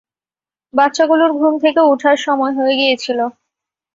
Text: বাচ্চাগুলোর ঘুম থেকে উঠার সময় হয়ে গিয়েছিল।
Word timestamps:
বাচ্চাগুলোর 0.73 1.31
ঘুম 1.39 1.53
থেকে 1.63 1.81
উঠার 1.91 2.17
সময় 2.25 2.53
হয়ে 2.57 2.73
গিয়েছিল। 2.79 3.19